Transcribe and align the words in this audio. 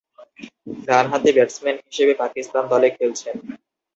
ডানহাতি 0.87 1.31
ব্যাটসম্যান 1.35 1.77
হিসেবে 1.87 2.13
পাকিস্তান 2.21 2.63
দলে 2.71 2.89
খেলছেন। 2.97 3.35